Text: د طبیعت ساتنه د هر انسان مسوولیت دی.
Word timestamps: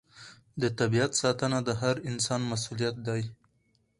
د 0.61 0.63
طبیعت 0.79 1.11
ساتنه 1.21 1.59
د 1.67 1.69
هر 1.81 1.95
انسان 2.09 2.41
مسوولیت 2.51 2.95
دی. 3.07 3.23